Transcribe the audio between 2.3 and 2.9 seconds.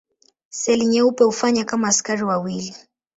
mwili.